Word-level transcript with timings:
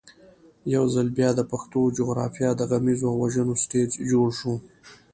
یو 0.75 0.83
ځل 0.93 1.07
بیا 1.17 1.29
د 1.35 1.41
پښتنو 1.51 1.93
جغرافیه 1.97 2.49
د 2.55 2.61
غمیزو 2.69 3.05
او 3.11 3.17
وژنو 3.23 3.53
سټېج 3.63 3.91
جوړ 4.11 4.27
شو. 4.39 4.53